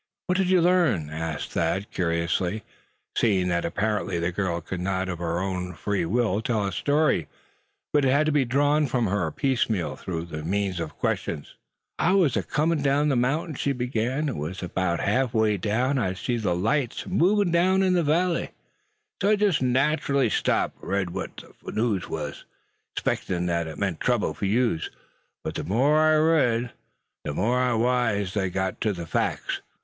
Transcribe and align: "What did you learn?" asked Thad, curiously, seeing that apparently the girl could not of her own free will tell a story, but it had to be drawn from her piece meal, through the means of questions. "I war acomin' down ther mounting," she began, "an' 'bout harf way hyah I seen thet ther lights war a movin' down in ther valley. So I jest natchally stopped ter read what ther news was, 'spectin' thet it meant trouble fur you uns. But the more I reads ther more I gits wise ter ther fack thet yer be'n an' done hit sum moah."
"What 0.25 0.39
did 0.39 0.49
you 0.49 0.61
learn?" 0.63 1.11
asked 1.11 1.51
Thad, 1.51 1.91
curiously, 1.91 2.63
seeing 3.15 3.49
that 3.49 3.63
apparently 3.65 4.17
the 4.17 4.31
girl 4.31 4.59
could 4.59 4.79
not 4.79 5.07
of 5.07 5.19
her 5.19 5.37
own 5.37 5.75
free 5.75 6.05
will 6.07 6.41
tell 6.41 6.65
a 6.65 6.71
story, 6.71 7.27
but 7.93 8.03
it 8.03 8.09
had 8.09 8.25
to 8.25 8.31
be 8.31 8.43
drawn 8.43 8.87
from 8.87 9.05
her 9.05 9.29
piece 9.29 9.69
meal, 9.69 9.95
through 9.95 10.23
the 10.25 10.41
means 10.41 10.79
of 10.79 10.97
questions. 10.97 11.53
"I 11.99 12.15
war 12.15 12.25
acomin' 12.35 12.81
down 12.81 13.09
ther 13.09 13.15
mounting," 13.15 13.53
she 13.53 13.73
began, 13.73 14.27
"an' 14.27 14.39
'bout 14.39 15.01
harf 15.01 15.35
way 15.35 15.59
hyah 15.63 15.93
I 15.95 16.13
seen 16.15 16.39
thet 16.39 16.45
ther 16.49 16.53
lights 16.55 17.05
war 17.05 17.13
a 17.13 17.19
movin' 17.19 17.51
down 17.51 17.83
in 17.83 17.93
ther 17.93 18.01
valley. 18.01 18.49
So 19.21 19.29
I 19.29 19.35
jest 19.35 19.61
natchally 19.61 20.31
stopped 20.31 20.81
ter 20.81 20.87
read 20.87 21.11
what 21.11 21.41
ther 21.41 21.71
news 21.73 22.09
was, 22.09 22.45
'spectin' 22.97 23.45
thet 23.45 23.67
it 23.67 23.77
meant 23.77 23.99
trouble 23.99 24.33
fur 24.33 24.45
you 24.47 24.71
uns. 24.71 24.89
But 25.43 25.53
the 25.53 25.63
more 25.63 25.99
I 25.99 26.15
reads 26.15 26.71
ther 27.23 27.33
more 27.35 27.59
I 27.59 27.73
gits 28.17 28.33
wise 28.33 28.33
ter 28.33 28.39
ther 28.39 28.41
fack 28.41 28.41
thet 28.41 28.45
yer 28.49 28.49
be'n 28.49 28.65
an' 28.65 28.79
done 28.81 29.35
hit 29.35 29.53
sum 29.53 29.61
moah." 29.61 29.67